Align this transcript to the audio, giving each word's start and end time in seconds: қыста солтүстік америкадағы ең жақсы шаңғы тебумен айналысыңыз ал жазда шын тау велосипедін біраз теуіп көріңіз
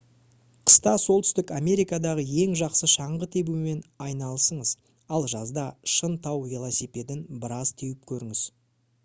қыста 0.69 0.91
солтүстік 1.01 1.51
америкадағы 1.57 2.23
ең 2.45 2.55
жақсы 2.61 2.89
шаңғы 2.93 3.27
тебумен 3.35 3.83
айналысыңыз 4.07 4.73
ал 5.19 5.29
жазда 5.35 5.69
шын 5.99 6.19
тау 6.27 6.43
велосипедін 6.57 7.23
біраз 7.47 7.77
теуіп 7.85 8.11
көріңіз 8.15 8.45